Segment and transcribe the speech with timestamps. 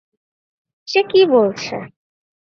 [0.87, 1.75] সে কী বলছে?